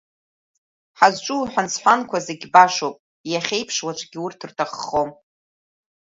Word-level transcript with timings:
Ҳазҿу 0.99 1.39
уҳәан-сҳәанқәа 1.41 2.17
зегь 2.25 2.45
башоуп, 2.53 2.97
иахьеиԥш, 3.31 3.77
уаҵәгьы 3.85 4.19
урҭ 4.25 4.39
рҭаххом. 4.49 5.09